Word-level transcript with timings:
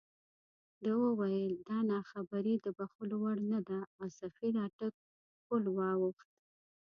ده 0.83 0.91
وویل 1.03 1.53
دا 1.69 1.77
ناخبري 1.91 2.55
د 2.59 2.65
بښلو 2.77 3.15
وړ 3.23 3.37
نه 3.51 3.59
ده 3.69 3.79
او 3.99 4.05
سفیر 4.19 4.53
اټک 4.65 4.93
پُل 5.45 5.63
واوښت. 5.77 6.29